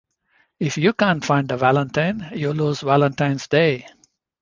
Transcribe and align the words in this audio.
If 0.59 0.79
you 0.79 0.93
can't 0.93 1.23
find 1.23 1.51
a 1.51 1.57
Valentine, 1.57 2.31
you 2.33 2.53
lose 2.53 2.81
Valentine's 2.81 3.47
day. 3.47 3.85